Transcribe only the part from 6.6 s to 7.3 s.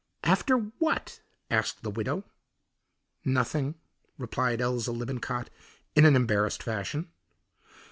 fashion.